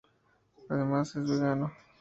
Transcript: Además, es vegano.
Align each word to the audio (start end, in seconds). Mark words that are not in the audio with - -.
Además, 0.67 1.15
es 1.15 1.29
vegano. 1.29 1.71